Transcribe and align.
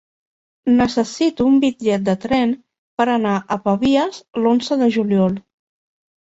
Necessito 0.77 1.45
un 1.49 1.59
bitllet 1.63 2.07
de 2.07 2.15
tren 2.23 2.55
per 3.03 3.07
anar 3.17 3.35
a 3.41 3.59
Pavies 3.67 4.19
l'onze 4.47 4.79
de 4.83 4.89
juliol. 4.99 5.39